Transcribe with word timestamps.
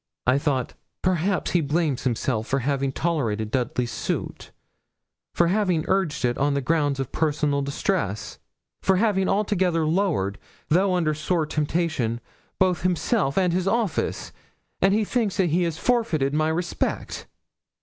I 0.25 0.39
thought, 0.39 0.73
'Perhaps 1.03 1.51
he 1.51 1.61
blames 1.61 2.05
himself 2.05 2.47
for 2.47 2.57
having 2.61 2.91
tolerated 2.91 3.51
Dudley's 3.51 3.91
suit 3.91 4.49
for 5.31 5.49
having 5.49 5.85
urged 5.87 6.25
it 6.25 6.39
on 6.39 6.55
grounds 6.55 6.99
of 6.99 7.11
personal 7.11 7.61
distress 7.61 8.39
for 8.81 8.95
having 8.95 9.29
altogether 9.29 9.85
lowered, 9.85 10.39
though 10.69 10.95
under 10.95 11.13
sore 11.13 11.45
temptation, 11.45 12.19
both 12.57 12.81
himself 12.81 13.37
and 13.37 13.53
his 13.53 13.67
office; 13.67 14.31
and 14.81 14.95
he 14.95 15.03
thinks 15.05 15.37
that 15.37 15.51
he 15.51 15.61
has 15.61 15.77
forfeited 15.77 16.33
my 16.33 16.49
respect.' 16.49 17.27